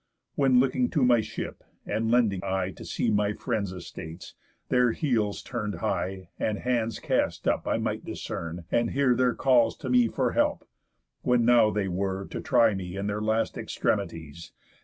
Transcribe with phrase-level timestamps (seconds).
[0.33, 4.33] When looking to my ship, and lending eye To see my friends' estates,
[4.69, 9.77] their heels turn'd high, And hands cast up, I might discern, and hear Their calls
[9.77, 10.67] to me for help,
[11.21, 14.53] when now they were To try me in their last extremities.